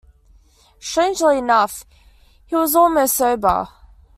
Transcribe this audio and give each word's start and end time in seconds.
Strangely 0.79 1.37
enough, 1.37 1.85
he 2.47 2.55
was 2.55 2.75
almost 2.75 3.15
sober. 3.17 3.67